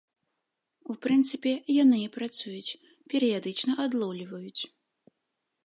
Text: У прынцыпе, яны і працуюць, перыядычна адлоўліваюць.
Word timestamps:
У 0.93 0.95
прынцыпе, 1.05 1.51
яны 1.83 1.99
і 2.05 2.09
працуюць, 2.17 2.77
перыядычна 3.15 3.73
адлоўліваюць. 3.85 4.61